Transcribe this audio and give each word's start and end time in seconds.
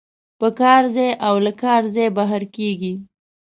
په 0.39 0.47
کار 0.59 0.83
ځای 0.95 1.11
او 1.27 1.35
له 1.45 1.51
کار 1.63 1.81
ځای 1.95 2.07
بهر 2.17 2.41
کاریږي. 2.53 2.93